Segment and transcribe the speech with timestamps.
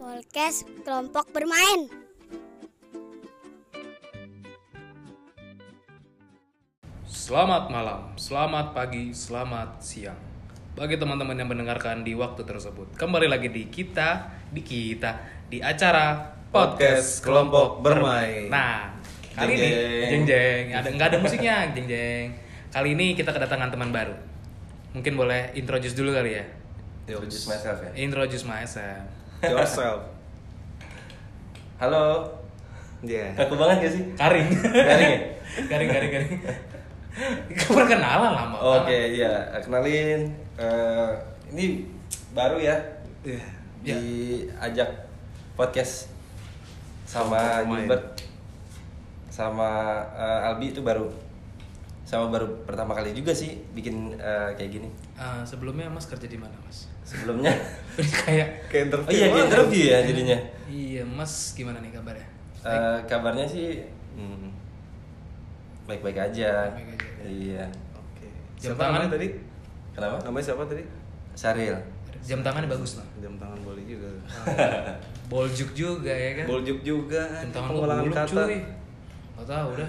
[0.00, 1.84] Podcast kelompok bermain.
[7.04, 10.16] Selamat malam, selamat pagi, selamat siang.
[10.72, 16.32] Bagi teman-teman yang mendengarkan di waktu tersebut, kembali lagi di kita, di kita, di acara
[16.48, 18.48] Podcast Kelompok Bermain.
[18.48, 18.96] Nah,
[19.36, 20.08] kali Jeng, ini jeng.
[20.08, 22.26] jeng jeng, ada nggak ada musiknya, jeng jeng.
[22.72, 24.16] Kali ini kita kedatangan teman baru.
[24.96, 26.44] Mungkin boleh introduce dulu kali ya.
[27.04, 27.90] Introduce myself ya.
[28.00, 29.19] Introduce myself.
[29.40, 30.04] Yourself.
[31.80, 32.28] Halo.
[33.00, 33.32] Iya.
[33.32, 34.02] Kaku banget gak sih?
[34.12, 34.48] Karing.
[34.68, 35.20] Garing ya?
[35.64, 36.32] garing, garing, garing.
[37.72, 38.56] Perkenalan lama.
[38.84, 39.48] Oke, iya.
[39.64, 40.28] Kenalin.
[40.60, 41.10] eh,
[41.56, 41.88] ini
[42.36, 42.76] baru ya.
[43.24, 43.40] Iya.
[43.80, 43.96] Ya.
[43.96, 45.08] Diajak
[45.56, 46.12] podcast
[47.08, 47.64] sama.
[47.64, 48.20] Gilbert
[49.32, 51.08] sama eh, Albi itu baru
[52.10, 54.88] sama baru pertama kali juga sih bikin eh, kayak gini.
[55.14, 56.90] Eh, sebelumnya Mas kerja di mana, Mas?
[57.06, 57.54] Sebelumnya
[58.26, 59.14] Kayak Kayak Oh interview.
[59.14, 59.46] iya, di banget.
[59.46, 60.38] interview ya jadinya.
[60.66, 62.26] Iya, Mas gimana nih kabarnya?
[62.60, 63.86] Eh, kabarnya sih
[64.18, 64.50] hmm,
[65.86, 66.74] baik-baik aja.
[66.74, 67.22] Baik-baik aja.
[67.24, 67.64] Iya.
[67.94, 68.26] Oke.
[68.58, 68.94] Jam Siapa tangan?
[69.00, 69.28] namanya tadi?
[69.90, 70.16] Kenapa?
[70.26, 70.82] Namanya siapa tadi?
[71.32, 71.76] Saril.
[72.20, 73.06] Jam tangannya bagus lah.
[73.16, 74.10] Jam tangan boleh juga.
[75.32, 76.46] Boljuk juga ya kan?
[76.50, 77.22] Boljuk juga.
[77.38, 78.18] Jam tangan pengulangan kata.
[78.26, 78.42] kata.
[78.50, 78.58] cuy.
[79.40, 79.88] Gak tau udah.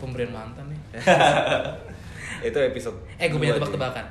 [0.00, 0.80] Pemberian mantan nih.
[2.48, 2.96] Itu episode.
[3.20, 4.04] Eh, gue punya tebak-tebakan.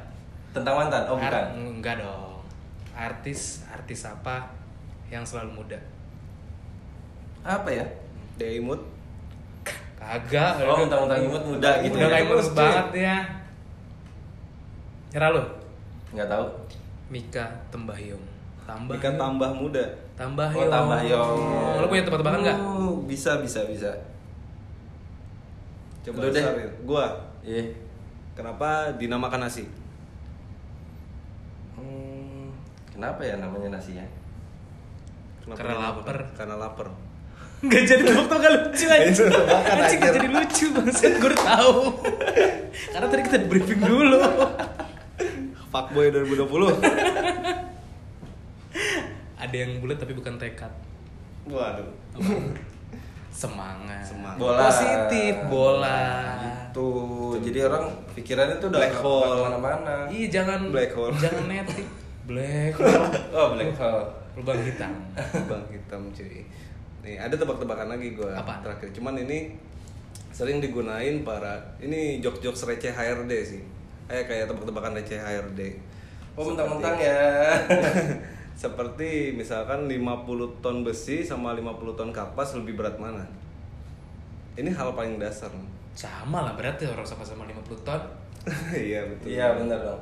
[0.53, 1.01] Tentang mantan?
[1.09, 1.33] Oh bukan.
[1.33, 2.37] Ar- enggak dong.
[2.93, 4.53] Artis, artis apa
[5.09, 5.79] yang selalu muda?
[7.41, 7.81] Apa ya?
[7.81, 8.61] cuy.
[8.61, 8.81] Deimut.
[9.97, 10.61] Kagak.
[10.69, 11.97] Oh, mentang-mentang imut muda gitu.
[11.97, 12.13] Udah ya.
[12.13, 13.17] kayak imut banget ya.
[15.17, 15.43] Nyerah lo?
[16.13, 16.45] Nggak tahu.
[17.09, 18.21] Mika Tembahyong.
[18.65, 18.93] Tambah.
[19.01, 19.85] Ikan tambah muda.
[20.13, 21.37] Tambah Oh, Tambahyong.
[21.81, 22.57] Lo punya tebak-tebakan nggak?
[22.61, 23.89] Oh, bisa, bisa, bisa.
[26.05, 26.43] Coba Lu deh.
[26.85, 27.05] Gua.
[27.41, 27.73] Iya.
[28.37, 29.65] Kenapa dinamakan nasi?
[31.73, 32.51] Hmm,
[32.93, 34.05] kenapa ya namanya nasi ya?
[35.41, 36.03] Kenapa Karena dinamakan?
[36.03, 36.17] lapar.
[36.37, 36.87] Karena lapar.
[37.65, 41.39] Gak jadi tebak gak lucu aja Itu tebakan, Anjing gak jadi lucu Bangsat gue udah
[41.39, 41.97] tau
[42.91, 44.19] Karena tadi kita di briefing dulu
[45.71, 46.71] Fuckboy 2020.
[49.39, 50.71] Ada yang bulat tapi bukan tekad
[51.47, 51.89] Waduh.
[53.35, 54.39] Semangat Semangat.
[54.39, 54.59] Bola.
[54.63, 56.01] Positif Bola
[56.71, 59.39] Tuh, jadi orang pikirannya tuh udah Black hole.
[59.43, 59.95] mana-mana.
[60.07, 61.11] Iya jangan Black hole.
[61.15, 61.87] Jangan netik
[62.31, 64.07] Black hole Oh, black hole.
[64.35, 64.91] Lubang hitam
[65.51, 66.43] Bang hitam cuy.
[66.99, 68.59] Nih ada tebak-tebakan lagi gua Apa?
[68.59, 68.91] terakhir.
[68.91, 69.51] Cuman ini
[70.31, 73.61] sering digunain para ini jok-jok receh HRD sih.
[74.07, 75.79] Eh kayak tebak-tebakan receh HRD.
[76.35, 77.19] Oh, mentang-mentang ya.
[78.55, 83.27] Seperti misalkan 50 ton besi sama 50 ton kapas lebih berat mana?
[84.55, 85.51] Ini hal paling dasar.
[85.91, 88.01] Sama lah berarti orang sama-sama 50 ton
[88.87, 89.27] Iya betul.
[89.27, 90.01] Iya, benar dong.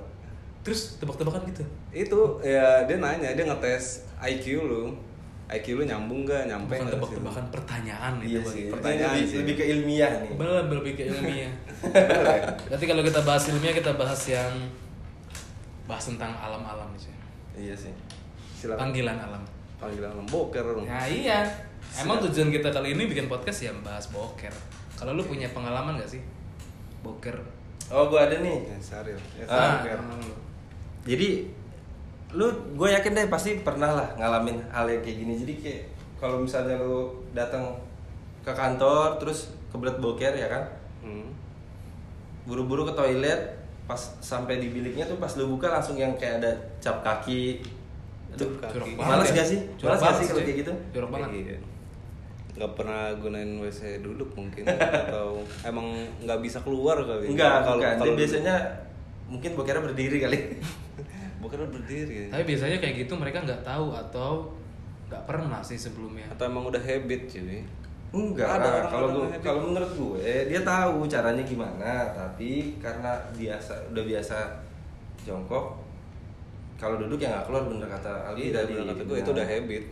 [0.63, 4.83] Terus tebak-tebakan gitu Itu ya dia nanya, dia ngetes IQ lu.
[5.49, 6.47] IQ lu nyambung gak?
[6.47, 8.65] Nyampe Bukan tebak-tebakan pertanyaan Iya itu sih.
[8.69, 9.37] Pertanyaan lebih, sih.
[9.43, 10.31] lebih ke ilmiah nih.
[10.37, 11.51] Belum lebih ke ilmiah ya?
[12.69, 14.53] Berarti kalau kita bahas ilmiah kita bahas yang
[15.83, 17.11] bahas tentang alam-alam sih.
[17.57, 17.91] Iya sih.
[18.63, 18.79] Silakan.
[18.79, 19.43] Panggilan alam.
[19.75, 20.87] Panggilan alam boker dong.
[20.87, 21.43] Nah iya.
[21.99, 24.55] Emang tujuan kita kali ini bikin podcast ya bahas boker.
[24.95, 26.23] Kalau lu punya pengalaman gak sih?
[27.03, 27.35] Boker.
[27.91, 28.63] Oh, gua ada nih.
[28.63, 29.19] Ya, Saril.
[29.35, 29.83] Ya, Ah.
[31.03, 31.51] Jadi
[32.31, 32.47] lu
[32.79, 35.33] gue yakin deh pasti pernah lah ngalamin hal yang kayak gini.
[35.35, 35.83] Jadi kayak
[36.15, 37.75] kalau misalnya lu datang
[38.47, 40.63] ke kantor terus kebelet boker ya kan,
[41.03, 41.27] Hmm.
[42.47, 46.51] buru-buru ke toilet pas sampai di biliknya tuh pas lu buka langsung yang kayak ada
[46.79, 47.59] cap kaki.
[48.33, 48.73] Aduh, Cap kaki.
[48.73, 49.59] Jorok Males banget gak sih?
[49.75, 50.73] Jorok Males gak banget sih kalau kayak gitu?
[50.91, 51.29] Jorok banget.
[51.33, 51.57] Iya.
[52.53, 54.63] Nggak pernah gunain WC duduk mungkin
[55.09, 55.27] atau
[55.63, 55.87] emang
[56.19, 57.25] nggak bisa keluar kali.
[57.27, 58.55] Enggak, Kalau- kalau biasanya
[59.25, 60.37] mungkin bokernya berdiri kali.
[61.41, 62.29] bukan berdiri.
[62.29, 64.53] Tapi biasanya kayak gitu mereka nggak tahu atau
[65.05, 66.23] nggak pernah sih sebelumnya.
[66.29, 67.65] Atau emang udah habit cuy.
[68.13, 73.89] Enggak, Ada kalau orang gua- kalau menurut gue dia tahu caranya gimana, tapi karena biasa
[73.89, 74.37] udah biasa
[75.19, 75.81] jongkok,
[76.75, 78.71] kalau duduk ya nggak keluar bener kata Aldi Iya, tadi.
[78.73, 79.83] bener kata gue itu udah habit.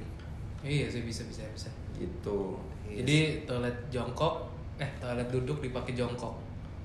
[0.61, 1.69] Iya sih bisa bisa bisa.
[1.95, 2.39] Gitu.
[2.91, 6.35] Jadi toilet jongkok, eh toilet duduk dipakai jongkok,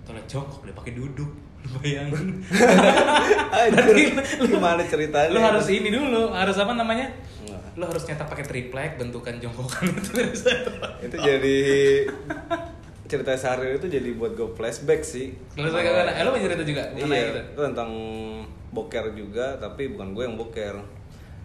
[0.02, 1.31] toilet jongkok dipakai duduk.
[1.66, 2.46] Lu Bayangin.
[3.50, 5.28] Anjir, gimana ceritanya?
[5.28, 7.10] lu harus ini dulu, harus apa namanya?
[7.42, 7.60] Enggak.
[7.75, 10.12] Lu harus nyetak pakai triplek bentukan jongkokan itu.
[11.02, 11.58] itu jadi
[13.06, 15.34] cerita Saril itu jadi buat gue flashback sih.
[15.54, 17.90] Kalau saya kagak, eh lu punya cerita juga Iya, itu tentang
[18.68, 20.74] boker juga, tapi bukan gue yang boker.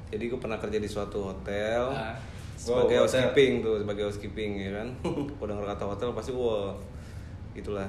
[0.09, 2.15] Jadi gue pernah kerja di suatu hotel Ah.
[2.53, 4.87] sebagai Wow, housekeeping tuh, sebagai housekeeping ya kan.
[5.41, 6.73] Udah denger kata hotel pasti wah
[7.51, 7.87] gitulah.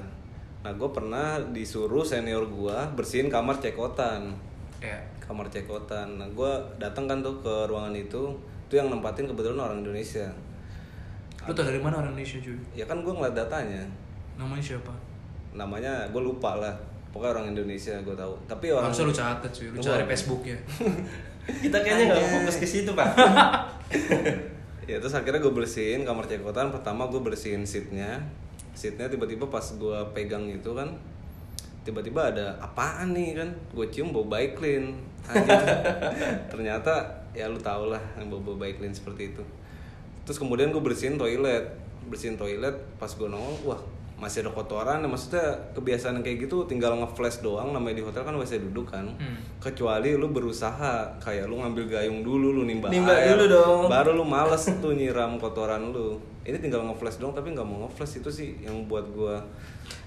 [0.61, 4.33] Nah gue pernah disuruh senior gue bersihin kamar cekotan.
[4.79, 4.99] Ya.
[5.19, 6.19] kamar cekotan.
[6.19, 8.35] Nah, gue datang kan tuh ke ruangan itu,
[8.67, 10.27] itu yang nempatin kebetulan orang Indonesia
[11.43, 12.59] Lu tau dari mana orang Indonesia cuy?
[12.73, 13.83] ya kan gue ngeliat datanya
[14.35, 14.91] Namanya siapa?
[15.53, 16.75] namanya gue lupa lah
[17.13, 18.35] pokoknya orang Indonesia gue tahu.
[18.49, 20.57] Tapi orang Harusnya lu catet cuy, lu cari Facebooknya
[21.63, 23.09] Kita kayaknya nggak fokus ke situ pak.
[24.91, 26.71] ya terus akhirnya gue bersihin kamar cekotan.
[26.71, 28.23] Pertama gue bersihin seatnya.
[28.73, 30.95] Seatnya tiba-tiba pas gue pegang itu kan
[31.83, 33.51] tiba-tiba ada apaan nih kan?
[33.75, 34.95] Gue cium bau bike clean
[35.27, 35.59] Anjir.
[36.55, 39.43] ternyata ya lu tau lah yang bau bau bike clean seperti itu.
[40.23, 41.75] Terus kemudian gue bersihin toilet.
[42.07, 43.83] Bersihin toilet pas gue nongol wah
[44.23, 45.43] masih ada kotoran ya maksudnya
[45.73, 49.35] kebiasaan kayak gitu tinggal ngeflash doang namanya di hotel kan WC duduk kan Hmm.
[49.59, 53.81] kecuali lu berusaha kayak lu ngambil gayung dulu lu nimba, Nimba air dulu dong.
[53.89, 58.17] baru lu males tuh nyiram kotoran lu ini tinggal ngeflash doang tapi nggak mau ngeflash
[58.17, 59.43] itu sih yang buat gua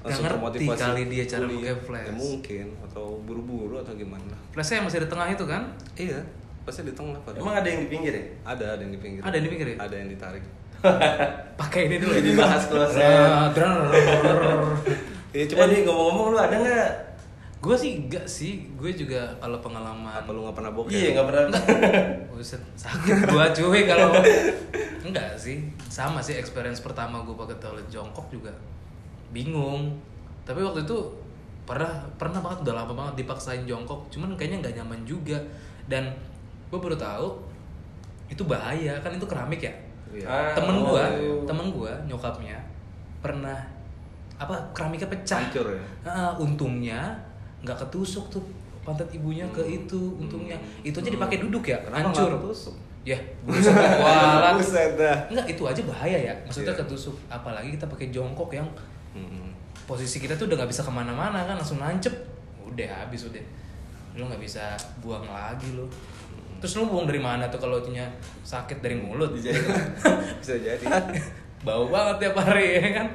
[0.02, 2.06] langsung ngerti termotivasi kali dia cara pakai flash.
[2.06, 5.64] ya mungkin atau buru-buru atau gimana Flashnya yang masih di tengah itu kan?
[5.96, 6.20] iya
[6.62, 7.38] pasti di tengah Pak.
[7.38, 8.24] Emang ada yang di pinggir ya?
[8.44, 9.78] ada ada yang di pinggir Ada yang di pinggir ya?
[9.78, 10.44] ada yang ditarik
[11.62, 13.02] Pakai ini dulu Jadi bahas closet.
[13.02, 14.64] Nah, drrrr.
[15.36, 16.90] iya Cuma cuman nih ngomong-ngomong lu ada nggak?
[17.64, 21.28] Gue sih enggak sih, gue juga kalau pengalaman apa lu nggak pernah bokeh Iya nggak
[21.28, 21.62] pernah.
[22.36, 24.12] Buset, sakit gua cuy kalau
[25.08, 28.52] enggak sih sama sih experience pertama gua pakai toilet jongkok juga
[29.32, 29.96] bingung
[30.44, 30.98] tapi waktu itu
[31.64, 31.90] pernah
[32.20, 35.40] pernah banget udah lama banget dipaksain jongkok cuman kayaknya nggak nyaman juga
[35.88, 36.12] dan
[36.68, 37.28] gua baru tahu
[38.28, 39.74] itu bahaya kan itu keramik ya
[40.16, 40.26] Iya.
[40.28, 41.36] Ah, temen oh, gua iya.
[41.44, 42.58] temen gua nyokapnya
[43.20, 43.60] pernah
[44.36, 45.84] apa keramiknya pecah Hancur ya?
[46.04, 47.00] Ah, untungnya
[47.64, 48.44] nggak ketusuk tuh
[48.86, 52.76] pantat ibunya ke itu untungnya itu aja dipakai duduk ya Kenapa hancur ketusuk?
[53.06, 54.58] ya buset kualat
[55.30, 56.82] enggak itu aja bahaya ya maksudnya Iya.
[56.86, 58.66] ketusuk apalagi kita pakai jongkok yang
[59.18, 59.50] Mm-mm.
[59.86, 62.14] posisi kita tuh udah nggak bisa ke mana-mana kan langsung nancep
[62.66, 63.42] udah habis udah
[64.18, 64.74] lu nggak bisa
[65.04, 65.86] buang lagi lo
[66.66, 68.10] terus lu buang dari mana tuh kalau itunya
[68.42, 69.62] sakit dari mulut Dijahit.
[70.42, 70.82] bisa jadi
[71.62, 73.08] bau banget tiap hari ya kan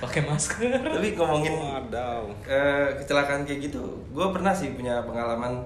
[0.00, 2.24] pakai masker Tapi ngomongin Wadaw.
[2.48, 5.60] eh, kecelakaan kayak gitu, gue pernah sih punya pengalaman.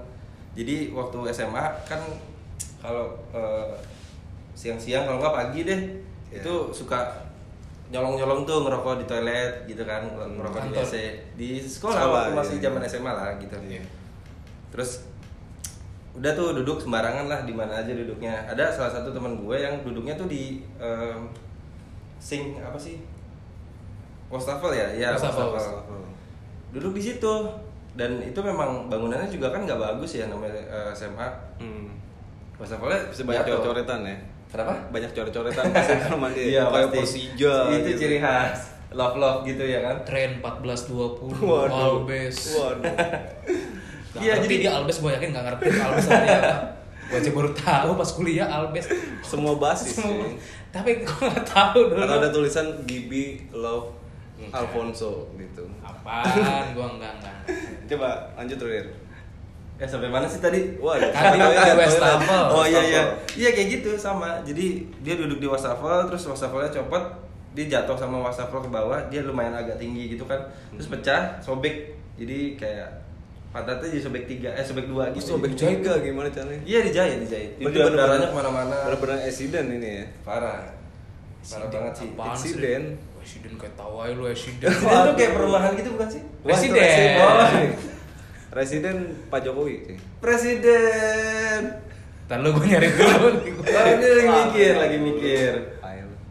[0.51, 2.03] Jadi waktu SMA kan
[2.77, 3.71] kalau eh,
[4.51, 5.81] siang-siang kalau nggak pagi deh
[6.27, 6.43] Iya.
[6.43, 7.11] itu suka
[7.91, 10.83] nyolong-nyolong tuh ngerokok di toilet gitu kan, ngerokok di Kantor.
[10.83, 10.95] WC
[11.35, 12.63] di sekolah, Sekolah, waktu masih iya.
[12.67, 13.55] zaman SMA lah gitu.
[13.63, 13.83] Iya.
[14.71, 14.91] Terus
[16.11, 18.35] udah tuh duduk sembarangan lah di mana aja duduknya.
[18.45, 21.27] Ada salah satu teman gue yang duduknya tuh di em,
[22.19, 22.99] sing apa sih?
[24.27, 26.01] Wastafel ya, ya Wastafel, wastafel.
[26.71, 27.33] Duduk di situ
[27.91, 31.27] dan itu memang bangunannya juga kan nggak bagus ya namanya eh, SMA.
[31.59, 31.87] Hmm.
[32.55, 33.51] Wastafelnya Bisa banyak jatuh.
[33.59, 34.17] coret-coretan ya.
[34.51, 34.73] Kenapa?
[34.91, 35.65] Banyak coret-coretan
[36.19, 36.41] mandi.
[36.53, 36.97] Iya Kayak pasti.
[36.99, 37.55] Persija.
[37.71, 37.99] Itu gitu.
[38.03, 38.59] ciri khas
[38.91, 39.95] love love gitu ya kan.
[40.03, 42.03] tren 1420 Waduh.
[42.03, 42.83] Albes Waduh.
[44.11, 46.55] Gak Iya, jadi- dia Albes gue yakin gak ngerti Albes artinya apa
[47.07, 48.85] Gue aja baru tahu pas kuliah Albes
[49.21, 50.35] Semua basis Semua- sih.
[50.69, 53.99] Tapi gue gak tahu dulu Karena ada tulisan Gibi Love
[54.49, 55.61] Alfonso gitu.
[55.81, 56.25] Apaan
[56.73, 57.35] gue enggak enggak
[57.87, 58.87] Coba lanjut Rir.
[59.77, 60.77] Ya sampai mana sih tadi?
[60.77, 61.73] Wah, Tadi toilet.
[61.75, 62.45] Wastafel.
[62.49, 63.01] Oh iya iya.
[63.31, 64.37] Iya kayak gitu sama.
[64.41, 67.01] Jadi dia duduk di wastafel terus wastafelnya copot,
[67.51, 70.37] dia jatuh sama wastafel ke bawah, dia lumayan agak tinggi gitu kan.
[70.71, 70.93] Terus Hmm.
[70.95, 71.89] pecah, sobek.
[72.13, 72.89] Jadi kayak
[73.51, 75.35] pantatnya jadi sobek tiga, eh sobek dua gitu.
[75.35, 76.63] sobek juga gimana caranya?
[76.63, 77.51] Iya dijahit, dijahit.
[77.59, 78.75] Berarti Itu darahnya ke mana-mana.
[78.87, 80.05] Bener-bener accident ini ya.
[80.23, 80.71] Parah.
[81.43, 82.09] Parah banget sih.
[82.15, 82.83] Eksiden.
[83.21, 86.21] Eksiden kayak aja lu eksiden Eksiden tuh kayak perumahan gitu bukan sih?
[86.25, 86.79] Itu Presiden.
[86.81, 87.69] Residen.
[88.51, 88.97] Residen
[89.29, 89.97] Pak Jokowi sih.
[90.23, 91.61] Presiden.
[92.31, 93.27] Ntar lu gue nyari dulu
[93.67, 95.53] ini lagi mikir, lagi mikir.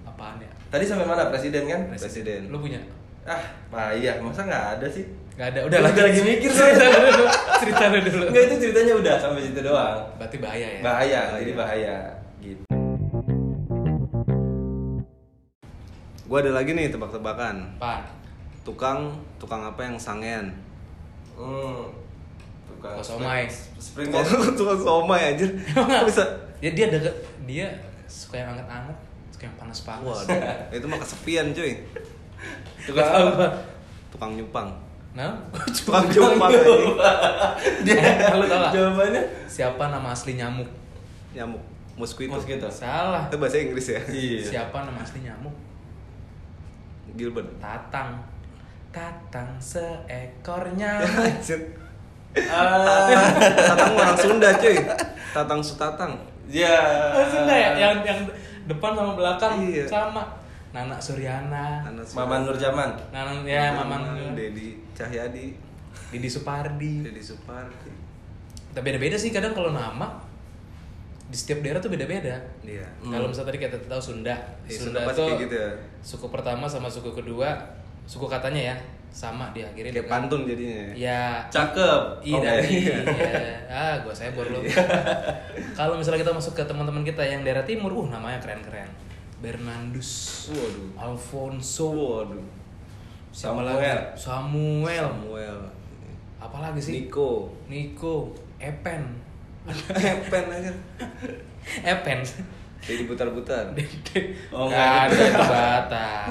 [0.09, 0.49] Apaan ya?
[0.73, 1.81] Tadi sampai mana presiden kan?
[1.93, 2.49] Presiden.
[2.49, 2.81] Lu punya?
[3.29, 5.05] Ah, bah iya, masa nggak ada sih?
[5.41, 6.05] Gak ada, udah Udah lanjut.
[6.05, 7.25] lagi mikir Cerita dulu
[7.65, 9.99] Cerita lu dulu Enggak itu ceritanya udah sampai situ doang.
[10.21, 10.81] Berarti bahaya ya?
[10.85, 11.97] Bahaya, jadi bahaya
[12.45, 12.63] gitu.
[16.29, 17.57] Gua ada lagi nih tebak-tebakan.
[17.81, 18.05] Apaan?
[18.69, 20.53] Tukang tukang apa yang sangean?
[21.41, 21.89] Hmm.
[22.69, 23.49] Tukang somai?
[23.81, 25.57] Spring Tukang, tukang somai anjir.
[25.73, 26.25] Kok bisa?
[26.61, 27.17] Ya dia deket
[27.49, 28.97] Dia suka yang anget-anget
[29.33, 31.81] Suka yang panas-panas Waduh, itu mah kesepian cuy.
[32.85, 33.49] Tukang apa?
[34.13, 34.90] Tukang nyupang.
[35.11, 35.35] Nah,
[35.67, 36.95] Tukang anjing.
[37.83, 37.99] Dia,
[38.31, 38.71] lu tau gak?
[38.71, 39.23] Jawabannya?
[39.45, 40.71] Siapa nama asli nyamuk?
[41.35, 41.59] Nyamuk.
[41.99, 42.33] Mosquito.
[42.33, 42.71] Mosquito.
[42.71, 44.01] Salah Itu bahasa Inggris ya?
[44.07, 44.39] Iya.
[44.41, 45.53] Siapa nama asli nyamuk?
[47.13, 47.51] Gilbert.
[47.59, 48.23] Tatang
[48.91, 51.43] Tatang seekor nyamuk.
[52.47, 53.11] Ah,
[53.43, 54.79] Tatang orang Sunda cuy.
[55.35, 56.13] Tatang Sutatang.
[56.47, 56.79] ya.
[57.15, 58.21] Maksudnya ya, yang, yang
[58.67, 59.87] depan sama belakang Iya.
[59.87, 60.23] sama
[60.71, 62.91] Nana Suryana Anak Maman Nur Jaman.
[63.11, 64.01] Nana ya Maman
[64.33, 65.51] Dedi Cahyadi.
[66.11, 67.91] Didi Supardi Dedi Supardi.
[68.71, 70.07] tapi beda-beda sih kadang kalau nama
[71.27, 72.39] di setiap daerah tuh beda-beda.
[72.63, 72.87] Iya.
[73.01, 75.71] Kalau misalnya tadi kita tahu Sunda, Iya, Sunda, tuh kayak gitu ya.
[76.01, 77.55] suku pertama sama suku kedua,
[78.03, 78.77] suku katanya ya
[79.11, 80.75] sama diakhiri Kayak dengan- pantun jadinya.
[80.75, 80.91] ya.
[80.95, 82.03] Ya, Cakep.
[82.23, 82.67] Iya, Oke.
[82.67, 82.99] iya.
[83.67, 84.59] Ah, gua sebor lu.
[85.73, 88.87] Kalau misalnya kita masuk ke teman-teman kita yang daerah timur, uh namanya keren-keren.
[89.41, 90.89] Bernardus, Waduh.
[91.01, 92.45] Alfonso, Waduh.
[93.33, 93.65] Samuel.
[93.67, 93.89] lagi?
[94.19, 95.07] Samuel.
[95.09, 95.59] Samuel.
[96.41, 96.93] Apalagi sih?
[97.09, 97.49] Nico.
[97.69, 99.05] Nico, Epen.
[99.97, 100.73] Epen aja.
[101.85, 102.21] Epen.
[102.81, 103.73] Jadi butar-butar.
[104.57, 106.29] Oh, Nggak ada itu Batak.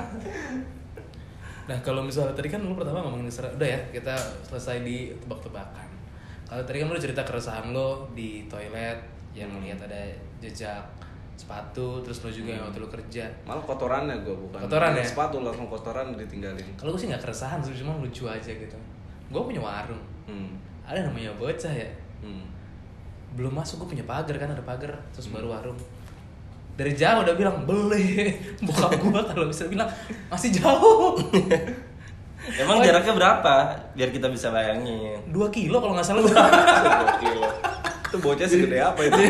[1.69, 5.85] Nah kalau misalnya tadi kan lu pertama ngomongin Isra, udah ya kita selesai di tebak-tebakan.
[6.49, 8.97] Kalau tadi kan lu cerita keresahan lo di toilet
[9.37, 10.01] yang melihat ada
[10.41, 10.81] jejak
[11.39, 13.24] sepatu, terus lo juga yang waktu lu kerja.
[13.48, 14.60] Malah kotorannya gue bukan.
[14.60, 15.01] Kotoran ya?
[15.01, 16.67] Sepatu langsung kotoran ditinggalin.
[16.75, 18.75] Kalau gue sih nggak keresahan sih, cuma lucu aja gitu.
[19.27, 20.60] Gue punya warung, Hmm.
[20.84, 21.88] ada namanya bocah ya.
[22.19, 22.43] Hmm.
[23.34, 25.79] Belum masuk gue punya pagar kan ada pagar, terus baru warung.
[26.75, 28.31] Dari jauh udah bilang beli,
[28.65, 29.88] bokap gue kalau bisa bilang
[30.27, 31.15] masih jauh.
[32.55, 33.53] Emang jaraknya berapa?
[33.93, 35.19] Biar kita bisa bayangin.
[35.29, 37.39] dua kilo kalau nggak salah Gokil.
[38.10, 39.22] Itu bocah segede apa itu?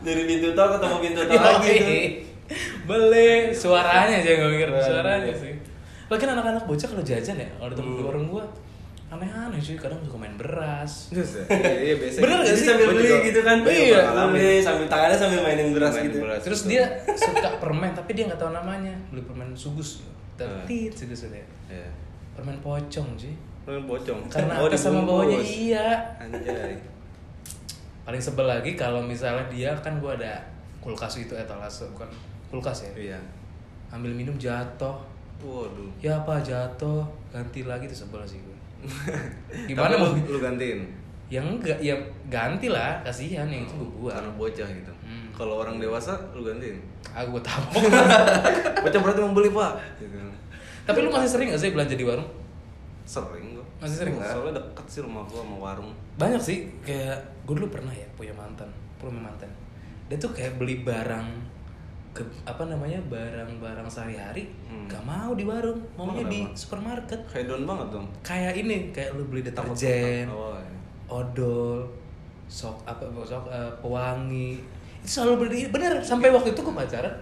[0.00, 2.02] Dari pintu tol ketemu pintu tol lagi tuh.
[2.82, 5.54] Beli suaranya aja gue mikir suaranya sih
[6.10, 7.86] lagi kan anak-anak bocah kalau jajan ya kalau Hmm.
[7.86, 8.42] di di warung gua
[9.08, 11.22] aneh-aneh cuy kadang suka main beras Iya,
[11.76, 12.18] iya biasa.
[12.18, 12.66] Bener nggak Jadi sih?
[12.66, 13.56] sambil beli gitu kan.
[13.62, 14.00] Iya.
[14.26, 16.18] Beli sambil tangannya sambil mainin beras Mainin gitu.
[16.20, 16.40] beras.
[16.40, 20.02] terus dia suka permen tapi dia nggak tahu namanya beli permen sugus
[20.34, 21.90] tetit sugus ya Iya.
[22.34, 23.34] permen pocong cuy
[23.68, 24.18] Lu pocong.
[24.26, 25.86] karena Oh, atas sama bawahnya iya
[26.18, 26.74] Anjay.
[28.10, 30.42] Paling sebel lagi kalau misalnya dia kan gua ada
[30.82, 32.10] kulkas itu etalase bukan
[32.50, 33.20] kulkas ya Iya.
[33.94, 34.98] ambil minum jatuh
[35.38, 35.86] Waduh.
[36.02, 38.56] ya apa jatuh ganti lagi tuh sebel sih gue
[39.70, 40.90] gimana mau lu, lu gantiin?
[41.30, 41.94] yang enggak ya
[42.26, 44.90] ganti lah kasihan yang itu gue buat Karena bocah gitu.
[45.06, 45.30] Hmm.
[45.30, 46.82] Kalau orang dewasa lu gantiin.
[47.14, 47.42] aku gue
[48.82, 49.72] Bocah berarti membeli, Pak.
[50.02, 50.18] Gitu.
[50.82, 52.26] tapi lu masih sering gak sih belanja di warung
[53.06, 53.59] Sering.
[53.80, 54.14] Masih sering?
[54.14, 55.90] Soalnya deket sih rumah gua sama warung.
[56.14, 59.48] banyak sih kayak gue dulu pernah ya punya mantan punya mantan
[60.06, 61.24] dia tuh kayak beli barang
[62.10, 64.84] ke apa namanya barang-barang sehari-hari Hmm.
[64.84, 68.06] gak mau di warung maunya di supermarket Hedon banget dong.
[68.20, 70.76] kayak ini kayak lu beli deterjen Oh, iya.
[71.08, 71.88] odol
[72.46, 74.58] sok apa sok eh, pewangi
[75.00, 77.14] itu selalu beli bener sampai waktu itu gue pacaran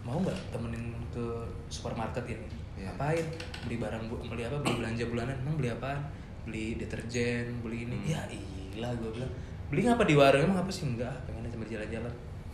[0.00, 1.26] mau nggak temenin ke
[1.68, 2.46] supermarket ini
[2.82, 2.90] Iya.
[2.90, 3.24] ngapain?
[3.62, 4.56] Beli barang bu- beli apa?
[4.58, 5.36] Beli belanja bulanan.
[5.38, 6.00] Emang beli apaan?
[6.42, 7.96] Beli deterjen beli ini.
[7.96, 8.10] Hmm.
[8.10, 9.32] ya iya gue bilang.
[9.68, 10.02] Beli ngapa?
[10.02, 10.84] Di warung emang apa sih?
[10.84, 12.12] Enggak pengen cuma jalan-jalan.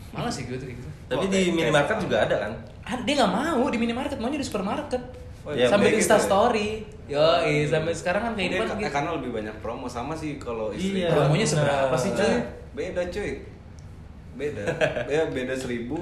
[0.09, 0.89] Malah sih gue tuh gitu.
[1.07, 2.53] Tapi Oh, di kayak- minimarket kayak- juga ada kan?
[2.83, 3.63] Ah, dia nggak mau.
[3.67, 5.03] Di minimarket maunya di supermarket.
[5.41, 6.27] Oh, iya, sambil insta gitu ya?
[6.27, 6.69] story
[7.09, 7.25] yo
[7.65, 8.93] sampai sekarang kan kehidupan gitu.
[8.93, 11.01] karena lebih banyak promo sama sih kalau istri.
[11.01, 11.09] Iya.
[11.09, 12.21] promonya seberapa sih cuy?
[12.29, 12.45] Nah,
[12.77, 13.31] beda cuy.
[14.39, 14.65] Beda.
[15.15, 15.99] ya beda seribu.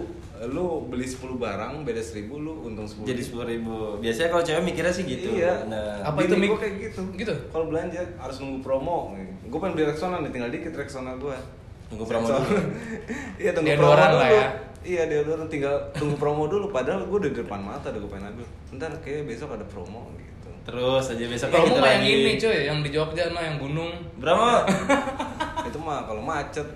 [0.52, 3.96] Lu beli 10 barang, beda seribu lu untung 10 Jadi sepuluh ribu.
[4.04, 5.32] Biasanya kalau cewek mikirnya sih gitu.
[5.32, 5.64] Iya.
[5.64, 7.00] Nah, Apa itu, gua kayak gitu.
[7.16, 7.32] Gitu?
[7.48, 9.16] Kalau belanja harus nunggu promo.
[9.48, 11.40] Gue pengen beli Rexona nih, tinggal dikit Rexona gua.
[11.88, 12.60] Tunggu promo dulu.
[13.42, 14.24] iya, tunggu promo lah dulu.
[14.28, 14.46] ya.
[14.86, 18.30] Iya, deodoran tinggal tunggu promo dulu padahal gue udah di depan mata udah gue pengen
[18.36, 18.46] ambil.
[18.76, 20.50] Ntar kayak besok ada promo gitu.
[20.62, 22.22] Terus aja besok promo gitu kayak yang lagi.
[22.22, 24.62] ini cuy yang di Jogja no yang gunung Berapa?
[25.68, 26.66] Itu mah kalau macet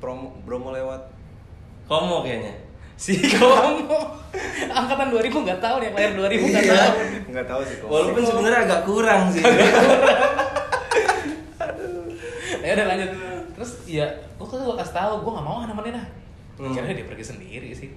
[0.00, 1.02] promo promo lewat.
[1.86, 2.52] Komo kayaknya.
[3.00, 3.88] si Komo
[4.78, 6.74] angkatan 2000 nggak tahu nih lahir 2000 nggak Iya.
[6.74, 6.92] tahu
[7.28, 7.86] Enggak tahu sih kok.
[7.86, 9.40] Walaupun sebenarnya agak kurang sih.
[12.60, 13.10] ya udah lanjut
[13.50, 16.06] terus ya gue gue kasih tahu gue nggak mau nemenin ah
[16.60, 16.76] Hmm.
[16.76, 17.88] akhirnya dia pergi sendiri sih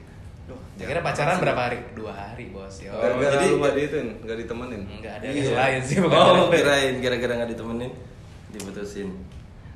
[0.44, 1.78] Duh, jangan pacaran berapa hari?
[1.94, 2.92] Dua hari bos yo.
[2.94, 4.82] Gara-gara jadi- lu gak diituin, gak ditemenin.
[4.90, 5.40] Enggak ada Iya.
[5.42, 6.52] yang lain sih bukan Oh, gara-gara.
[6.54, 7.92] kirain gara-gara nggak ditemenin
[8.52, 9.10] diputusin.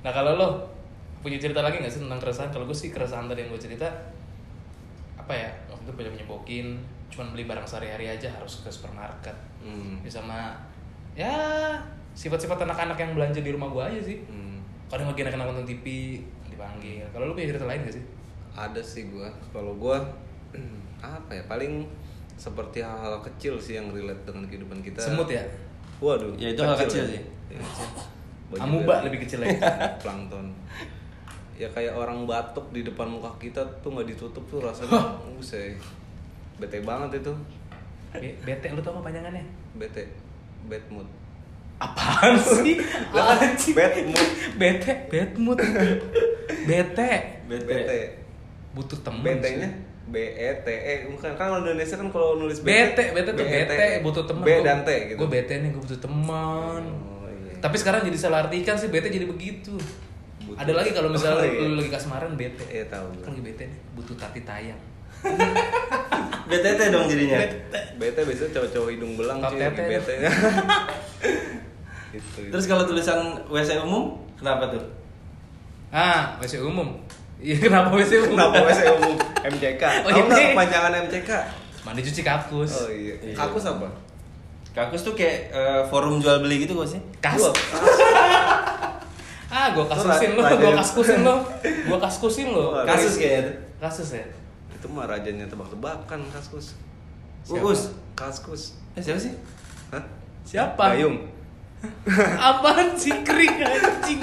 [0.02, 0.48] Nah kalau lo
[1.24, 2.50] punya cerita lagi nggak sih tentang keresahan?
[2.54, 3.88] Kalau gue sih keresahan tadi yang gue cerita
[5.18, 5.50] apa ya?
[5.68, 6.68] Waktu itu banyak menyebutin,
[7.14, 9.36] cuman beli barang sehari-hari aja harus ke supermarket.
[9.62, 10.00] Hmm.
[10.06, 10.56] Ya sama
[11.18, 11.34] ya
[12.14, 14.18] sifat-sifat anak-anak yang belanja di rumah gue aja sih.
[14.30, 14.62] Hmm.
[14.88, 15.86] Kadang lagi anak-anak nonton TV
[16.58, 17.06] dipanggil.
[17.14, 18.04] Kalau lo punya cerita lain gak sih?
[18.58, 19.30] Ada sih gua.
[19.54, 20.02] Kalau gua
[21.06, 21.44] apa ya?
[21.46, 21.86] Paling
[22.34, 24.98] seperti hal-hal kecil sih yang relate dengan kehidupan kita.
[24.98, 25.46] Semut ya?
[26.02, 26.34] Waduh.
[26.38, 27.22] Ya, itu hal kecil sih.
[27.54, 27.62] Iya.
[28.50, 29.60] Baju Amuba lebih kecil lagi.
[30.02, 30.50] plankton.
[31.58, 35.02] Ya kayak orang batuk di depan muka kita tuh nggak ditutup tuh rasanya
[35.34, 35.74] usai.
[36.56, 37.34] Bete banget itu.
[38.12, 39.42] Be- Bete lo tau apa panjangannya?
[39.74, 40.06] Bete.
[40.66, 41.08] Bad mood.
[41.78, 42.78] Apaan sih?
[43.12, 43.74] Anjing.
[43.74, 44.30] Bad mood.
[44.56, 45.58] Bete, bad mood.
[46.64, 47.12] Bete.
[47.48, 48.00] Bete.
[48.72, 49.22] Butuh temen.
[49.24, 49.70] BT-nya
[50.08, 53.68] B E T E bukan kan kalau Indonesia kan kalau nulis bete bete tuh BET.
[53.68, 55.20] bete butuh teman B dan T gitu.
[55.20, 57.60] gue bete nih gue butuh teman Oh, iya.
[57.60, 59.76] tapi sekarang jadi salah artikan sih bete jadi begitu
[60.48, 60.58] Butuh.
[60.58, 61.60] Ada lagi kalau misalnya Oh, iya.
[61.62, 62.63] lu lagi kasmaran bete.
[62.66, 63.08] Iya, tahu.
[63.20, 64.80] Kan lagi bete nih, butuh tati tayang.
[66.48, 67.38] BTT dong jadinya.
[67.98, 70.13] Bete biasanya cowok-cowok hidung belang sih lagi bete.
[72.16, 72.39] itu.
[72.50, 74.84] Terus kalau tulisan WC umum kenapa tuh?
[75.92, 76.96] Ah, WC umum.
[77.38, 78.36] Iya, kenapa WC umum?
[78.39, 79.84] kenapa WC umum MCK?
[79.84, 80.48] Oh, Tahu nggak ini.
[80.54, 81.32] kepanjangan MCK?
[81.84, 82.72] Mandi cuci kakus.
[82.77, 83.16] Oh iya.
[83.20, 83.36] Iya.
[83.36, 83.88] Kakus apa?
[84.72, 87.01] Kakus tuh kayak eh, forum jual beli gitu gak sih?
[87.18, 87.42] Kas.
[89.70, 91.36] Gua- Ah, gua kasusin lo, raja- kaskusin lo.
[91.88, 92.66] Gua kaskusin lo.
[92.84, 93.56] Kasus kayaknya tuh.
[93.80, 94.26] Kasus ya?
[94.70, 96.78] Itu mah rajanya tebak-tebakan kaskus.
[97.42, 97.64] Siapa?
[97.64, 97.82] Uus.
[98.14, 98.62] Kaskus.
[98.94, 99.34] Eh siapa sih?
[99.90, 100.04] Hah?
[100.44, 100.94] Siapa?
[100.94, 101.18] Gayung.
[102.50, 104.22] Apaan sih kering anjing?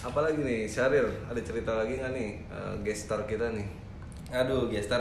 [0.00, 3.64] Apalagi nih, Syaril, ada cerita lagi nggak nih eh, guest star kita nih?
[4.30, 5.00] Aduh, gestar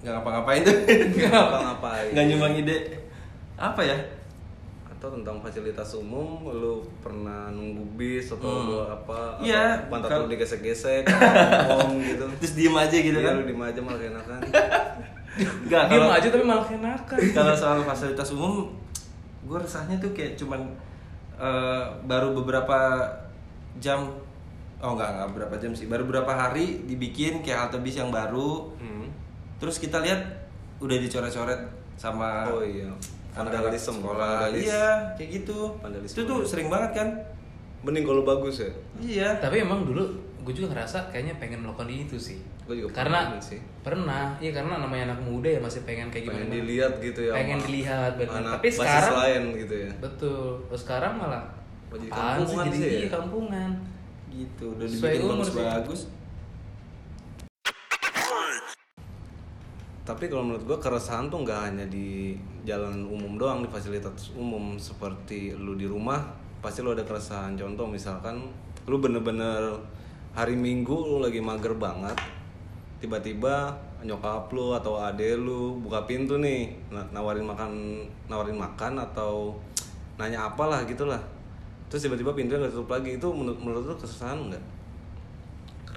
[0.00, 0.76] nggak ngapa-ngapain tuh.
[1.12, 2.10] Nggak ngapa-ngapain.
[2.12, 2.76] Nggak nyumbang ide.
[3.54, 3.96] Apa ya?
[5.04, 8.64] Atau tentang fasilitas umum, lu pernah nunggu bis atau Hmm.
[8.64, 9.36] lu apa?
[9.36, 12.24] atau Iya, Pantat lu digesek-gesek, ngomong gitu.
[12.40, 13.34] Terus diem aja gitu Iya, kan?
[13.36, 14.40] lu diem aja malah enakan.
[15.68, 17.18] Enggak, Diem kalau aja tapi malah kenakan.
[17.36, 18.72] kalau soal fasilitas umum,
[19.44, 20.72] gue resahnya tuh kayak cuman
[21.36, 23.04] eh, baru beberapa
[23.76, 24.08] jam,
[24.78, 28.72] oh enggak enggak berapa jam sih, baru beberapa hari dibikin kayak halte bis yang baru,
[28.74, 29.12] Hmm.
[29.58, 30.24] terus kita lihat
[30.80, 31.60] udah dicoret-coret
[31.94, 32.88] sama Oh iya,
[33.34, 34.64] vandalisme, sekolah, vandalis.
[34.70, 34.86] iya
[35.18, 36.14] kayak gitu, Vandalisme.
[36.14, 37.08] itu tuh sering banget kan?
[37.84, 38.70] Mending kalau bagus ya.
[39.02, 39.28] Iya.
[39.42, 40.06] Tapi emang dulu
[40.44, 42.38] gue juga ngerasa kayaknya pengen melakukan itu sih.
[42.64, 43.60] Gua juga karena pengen sih.
[43.84, 46.48] pernah, iya karena namanya anak muda ya masih pengen kayak gimana.
[46.48, 47.32] Pengen dilihat gitu ya.
[47.36, 48.34] Pengen sama dilihat benar.
[48.40, 49.90] anak Tapi basis sekarang lain gitu ya.
[50.00, 50.44] betul.
[50.70, 51.44] Terus sekarang malah
[51.94, 52.92] jadi apaan kampungan jadi sih ya?
[52.96, 53.70] iya, kampungan.
[54.34, 56.08] Gitu, udah dibikin sih.
[60.04, 62.36] Tapi kalau menurut gua keresahan tuh nggak hanya di
[62.68, 64.76] jalan umum doang, di fasilitas umum.
[64.76, 66.20] Seperti lu di rumah
[66.60, 67.56] pasti lu ada keresahan.
[67.56, 68.44] Contoh misalkan
[68.84, 69.72] lu bener-bener
[70.36, 72.20] hari Minggu lu lagi mager banget,
[73.00, 73.72] tiba-tiba
[74.04, 79.56] nyokap lu atau ade lu buka pintu nih na- nawarin makan nawarin makan atau
[80.20, 81.20] nanya apalah gitulah.
[81.88, 83.16] Terus tiba-tiba pintunya nggak tutup lagi.
[83.16, 84.64] Itu menurut menurut lu keresahan nggak?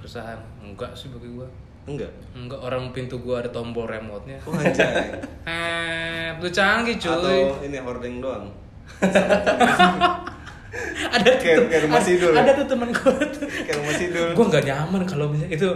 [0.00, 0.40] Keresahan?
[0.64, 1.67] Enggak sih bagi gua.
[1.88, 4.36] Enggak Enggak orang pintu gua ada tombol remote-nya.
[4.42, 5.08] oh anjay
[5.48, 7.10] Eh, lu canggih cuy.
[7.10, 8.46] atau ini hording doang
[11.08, 12.38] ada tuh Kayak- kayak rumah sidul ya?
[12.38, 13.46] Ada tuh teman gua tuh.
[13.48, 15.68] kayak rumah sidul Gua nggak nyaman kalau misalnya itu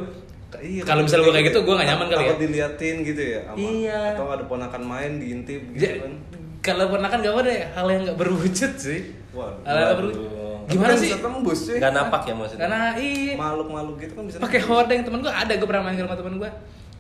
[0.55, 2.35] Iya, kalau misalnya gua kayak gitu gua nggak nyaman kali ya.
[2.37, 4.01] Diliatin gitu ya sama, Iya.
[4.13, 6.13] atau ada ponakan main diintip gitu kan
[6.61, 9.01] kalau ponakan gak ada hal yang nggak berwujud sih.
[9.33, 9.67] Waduh.
[9.67, 9.99] Hal yang Waduh.
[9.99, 10.31] berwujud.
[10.67, 11.09] Gimana sih?
[11.09, 11.77] bisa tembus cuy.
[11.79, 12.61] Nggak napak ya maksudnya?
[12.63, 16.03] Karena iya makhluk-makhluk gitu kan bisa pakai hordeng temen gua ada gue pernah main ke
[16.03, 16.51] rumah temen gua.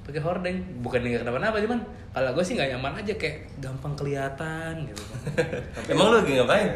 [0.02, 0.56] Pakai hordeng.
[0.80, 1.78] Bukan nggak kenapa-napa cuman
[2.10, 5.02] kalau gue sih nggak nyaman aja kayak gampang kelihatan gitu.
[5.78, 6.68] Kan Emang lu lagi ngapain?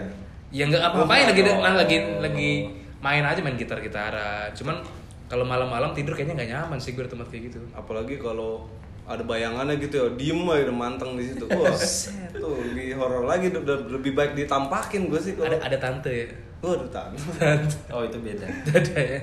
[0.46, 1.58] ya nggak apa-apain lagi Oh.
[1.58, 2.50] lagi lagi
[2.96, 4.78] main aja main gitar gitaran cuman
[5.26, 7.58] kalau malam-malam tidur kayaknya nggak nyaman sih gue di tempat kayak gitu.
[7.74, 8.62] Apalagi kalau
[9.06, 11.46] ada bayangannya gitu ya diem aja udah manteng di situ.
[11.50, 11.74] Wah
[12.30, 16.10] tuh lebih horor lagi udah udah lebih baik ditampakin gue sih kalau ada ada tante
[16.10, 16.26] ya
[16.64, 17.12] waduh tan
[17.92, 18.46] Oh itu beda.
[18.76, 19.20] ada ya.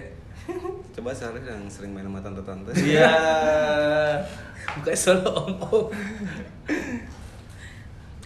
[0.93, 2.71] Coba sehari yang sering main sama tante-tante.
[2.75, 3.09] Iya.
[4.79, 5.85] bukannya selalu om om.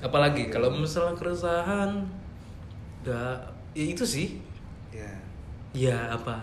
[0.02, 2.06] Apalagi kalau masalah keresahan
[3.06, 3.40] udah
[3.78, 4.28] ya itu sih.
[4.90, 5.12] Ya
[5.78, 6.42] ya apa?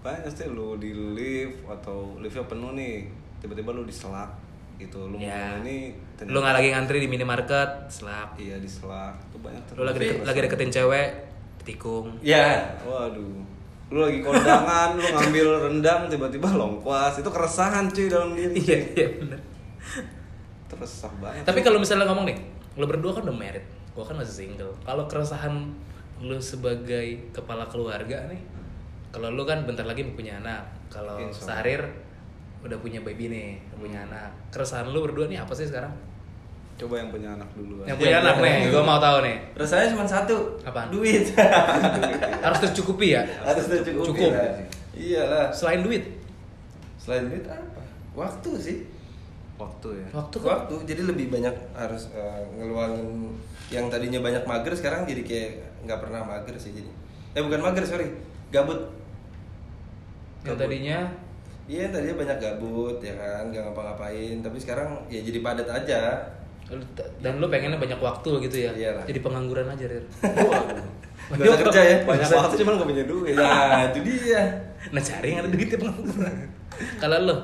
[0.00, 3.04] Banyak sih lu di lift atau liftnya penuh nih
[3.44, 4.32] tiba-tiba lu diselak
[4.80, 5.12] gitu.
[5.12, 5.92] Lu ya ini
[6.24, 8.36] lu nggak lagi ngantri di minimarket selap.
[8.40, 10.26] Iya diselak tuh banyak lu lagi deket, terus.
[10.28, 11.08] lagi deketin cewek
[11.64, 12.06] tikung.
[12.24, 12.76] Ya.
[12.88, 13.44] waduh.
[13.90, 17.20] Lu lagi kondangan lu ngambil rendang tiba-tiba longkuas.
[17.20, 18.54] Itu keresahan cuy dalam diri.
[18.56, 19.40] Iya iya bener.
[20.70, 21.44] Teresah banget.
[21.44, 22.38] Tapi kalau misalnya ngomong nih
[22.80, 23.66] lu berdua kan udah married.
[23.92, 24.72] Gua kan masih single.
[24.86, 25.52] Kalau keresahan
[26.20, 28.40] lu sebagai kepala keluarga nih
[29.10, 30.62] kalau lu kan bentar lagi mau punya anak.
[30.86, 31.46] Kalau Insya Allah.
[31.46, 31.82] Sahrir
[32.60, 35.92] udah punya baby nih udah punya anak keresahan lu berdua nih apa sih sekarang
[36.76, 38.44] coba yang punya anak dulu yang punya Iya, anak iya.
[38.44, 40.36] nih gua mau tahu nih Rasanya cuma satu.
[40.64, 40.88] Apaan?
[40.88, 41.28] Duit.
[42.44, 44.08] harus tercukupi ya Harus tercukupi.
[44.08, 44.30] Cukup.
[44.32, 44.56] lah.
[44.90, 45.46] Iyalah.
[45.52, 46.04] selain duit
[46.96, 47.84] Selain duit apa?
[48.16, 48.78] Waktu sih.
[49.56, 50.74] waktu ya waktu kan Waktu.
[50.88, 53.28] Jadi lebih banyak harus eh, ngeluangin
[53.68, 55.50] yang tadinya banyak mager sekarang jadi kayak
[55.84, 56.88] nggak pernah mager sih jadi.
[57.32, 58.08] Eh bukan mager sorry,
[58.48, 58.88] gabut.
[60.42, 60.98] yang tadinya
[61.70, 64.42] Iya tadinya banyak gabut ya kan, nggak ngapa-ngapain.
[64.42, 66.18] Tapi sekarang ya jadi padat aja.
[67.20, 69.02] dan lu pengennya banyak waktu gitu ya Iyalah.
[69.02, 70.06] jadi pengangguran aja Rir
[71.30, 71.96] Nggak usah kerja ya.
[72.04, 74.42] banyak waktu cuman gak punya duit Nah itu dia.
[74.94, 76.34] nah cari yang ada duitnya pengangguran
[76.96, 77.36] kalau lo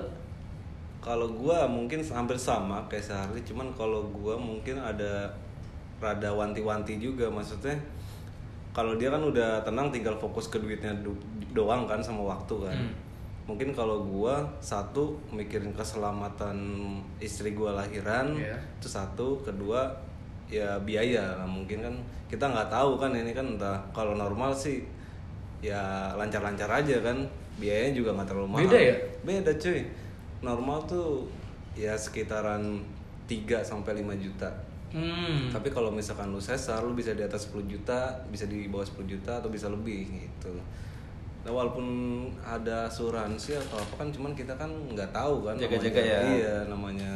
[1.00, 5.26] kalau gua mungkin hampir sama kayak sehari cuman kalau gua mungkin ada
[5.98, 7.74] rada wanti-wanti juga maksudnya
[8.70, 11.18] kalau dia kan udah tenang tinggal fokus ke duitnya do-
[11.52, 12.94] doang kan sama waktu kan Hmm.
[13.46, 16.58] Mungkin kalau gua satu mikirin keselamatan
[17.22, 18.34] istri gua lahiran.
[18.34, 18.58] Iya.
[18.78, 19.86] itu satu kedua
[20.50, 21.38] ya biaya.
[21.38, 21.94] Lah mungkin kan
[22.26, 24.82] kita nggak tahu kan ini kan entah kalau normal sih
[25.62, 27.22] ya lancar-lancar aja kan.
[27.56, 28.62] Biayanya juga nggak terlalu mahal.
[28.68, 28.96] Beda ya?
[29.24, 29.80] beda cuy.
[30.44, 31.24] Normal tuh
[31.72, 32.82] ya sekitaran
[33.30, 34.50] 3 sampai 5 juta.
[34.96, 35.50] Hmm.
[35.50, 39.02] tapi kalau misalkan lu sesar lu bisa di atas 10 juta bisa di bawah 10
[39.04, 40.54] juta atau bisa lebih gitu
[41.46, 41.86] nah walaupun
[42.42, 46.20] ada asuransi atau apa kan cuman kita kan nggak tahu kan Jaga-jaga namanya- ya.
[46.34, 47.12] iya namanya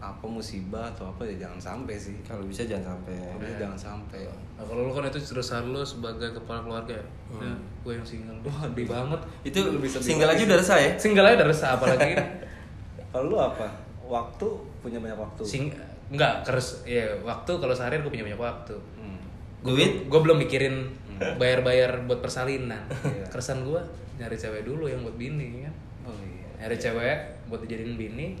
[0.00, 3.12] apa musibah atau apa ya jangan sampai sih Kalau bisa jangan sampai.
[3.14, 7.06] Kalau bisa jangan sampai Nah, kalau lu kan itu dosa lu sebagai kepala keluarga ya.
[7.38, 8.34] Ya, gue yang single.
[8.42, 9.20] Wah, di banget.
[9.44, 10.90] Itu Lu bisa single aja udah resah ya?
[10.98, 12.18] Single aja udah resah apalagi
[13.12, 13.68] kalau lu apa
[14.02, 14.46] waktu
[14.82, 15.70] punya banyak waktu sing
[16.08, 18.74] enggak keres ya waktu kalau seharian gue punya banyak waktu.
[18.96, 19.20] Hmm.
[19.62, 20.08] Duit?
[20.08, 20.88] Gue belum mikirin
[21.36, 22.82] bayar-bayar buat persalinan.
[23.02, 23.24] Iya.
[23.28, 23.80] Keresan gue
[24.16, 25.74] nyari cewek dulu yang buat bini kan.
[26.06, 28.36] oh iya Nyari cewek buat dijadiin bini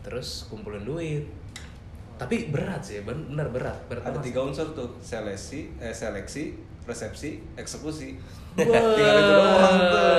[0.00, 1.24] terus kumpulin duit.
[2.18, 3.78] Tapi berat sih, ben- bener berat.
[3.86, 6.50] berat ada tiga unsur tuh seleksi eh seleksi
[6.82, 8.16] resepsi eksekusi
[8.58, 10.18] tinggal itu doang tuh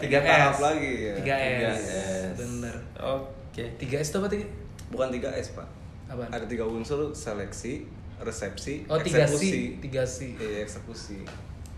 [0.00, 1.14] tiga Tiga tahap lagi ya.
[1.14, 1.82] Tiga Tiga S.
[1.84, 2.34] S.
[2.34, 2.74] Bener.
[2.98, 3.64] Oke.
[3.76, 4.46] Tiga S itu apa tiga?
[4.88, 5.68] bukan tiga S pak
[6.08, 6.32] Apaan?
[6.32, 7.84] ada tiga unsur seleksi
[8.18, 10.34] resepsi Oh tiga eksekusi tiga C.
[10.36, 11.22] iya eksekusi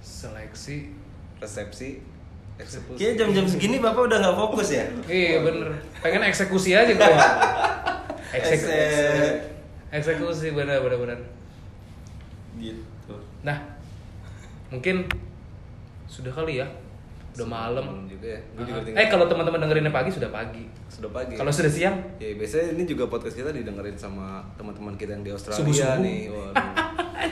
[0.01, 0.93] Seleksi.
[1.41, 2.01] resepsi
[2.61, 4.85] eksekusi Kayaknya jam-jam segini bapak udah nggak fokus ya?
[5.09, 5.73] Iya bener.
[6.05, 7.01] Pengen eksekusi aja gue.
[8.37, 8.69] Eksekusi.
[8.69, 9.35] Eksek.
[9.91, 11.19] Eksekusi bener bener bener.
[12.61, 13.15] Gitu.
[13.41, 13.57] Nah,
[14.69, 15.09] mungkin
[16.05, 16.69] sudah kali ya.
[17.41, 17.85] Udah malam.
[18.05, 18.83] Juga ya juga Ah.
[18.83, 20.65] tinggal- Eh kalau teman-teman dengerinnya pagi sudah pagi.
[20.87, 25.13] sudah pagi Kalau sudah siang, ya biasanya ini juga podcast kita didengerin sama teman-teman kita
[25.13, 25.99] yang di Australia Subuh-subuh.
[25.99, 26.67] nih waduh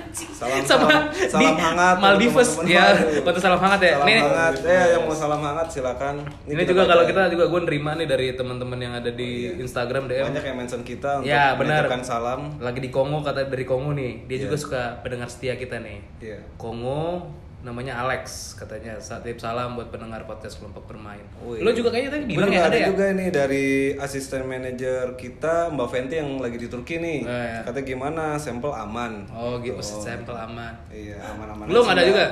[0.08, 2.84] salam sama salam, di salam hangat untuk Maldives teman-teman ya.
[2.88, 3.08] baru.
[3.24, 3.92] Waktu salam hangat ya.
[3.92, 7.44] salam Nih, hangat ya yang mau salam hangat silakan Ini, kita juga kalau kita juga
[7.46, 9.60] gue nerima nih dari teman-teman yang ada di Oh, iya.
[9.60, 10.24] Instagram DM.
[10.28, 11.84] banyak yang mention kita untuk Ya benar.
[12.00, 14.24] salam Lagi di Kongo kata dari Kongo nih.
[14.24, 14.42] Dia Iya.
[14.44, 15.98] juga suka pendengar setia kita nih.
[16.18, 16.38] Iya.
[16.56, 21.26] Kongo namanya Alex katanya saat titip salam buat pendengar podcast kelompok bermain.
[21.42, 21.58] Wih.
[21.58, 22.86] Lo juga kayaknya tadi bilang ya ada ya.
[22.94, 23.66] juga nih dari
[23.98, 27.26] asisten manajer kita Mbak Fenty yang lagi di Turki nih.
[27.26, 27.66] Oh, iya.
[27.66, 28.24] Katanya gimana?
[28.38, 29.26] Sampel aman.
[29.34, 29.98] Oh gitu, Tuh.
[29.98, 30.70] sampel aman.
[30.86, 31.66] Iya, aman-aman.
[31.66, 32.26] Lo nggak ada juga?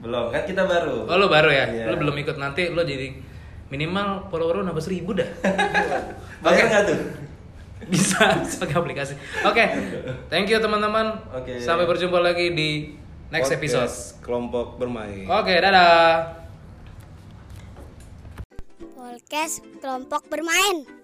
[0.00, 0.96] Belum kan kita baru.
[1.04, 1.64] Oh lo baru ya?
[1.68, 1.84] Iya.
[1.92, 3.12] Lo belum ikut nanti lo jadi
[3.68, 5.28] minimal follower lo nambah seribu dah.
[6.44, 7.00] Bayar nggak tuh?
[7.92, 8.24] bisa
[8.62, 9.14] pakai aplikasi.
[9.42, 9.64] Oke,
[10.30, 11.12] thank you teman-teman.
[11.34, 11.58] Oke.
[11.58, 13.01] Sampai berjumpa lagi di
[13.32, 13.94] next Podcast episode.
[14.20, 15.24] Kelompok bermain.
[15.24, 16.36] Oke, dadah.
[18.92, 21.01] Podcast kelompok bermain.